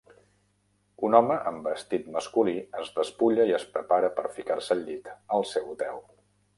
Un 1.09 1.17
home 1.19 1.35
amb 1.51 1.67
vestit 1.71 2.09
masculí 2.17 2.57
es 2.81 2.91
despulla 2.97 3.47
i 3.53 3.57
es 3.61 3.69
prepara 3.79 4.13
per 4.19 4.29
ficar-se 4.41 4.77
al 4.79 4.85
llit 4.89 5.17
al 5.17 5.51
seu 5.57 5.75
hotel. 5.77 6.07